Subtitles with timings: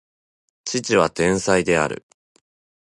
[0.65, 2.07] 父は天才である